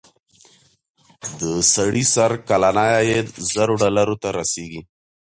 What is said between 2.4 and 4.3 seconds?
کلنی عاید زر ډالرو ته